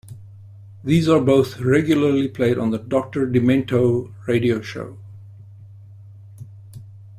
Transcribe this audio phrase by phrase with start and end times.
[0.83, 4.97] These are both regularly played on the "Doctor Demento" radio show.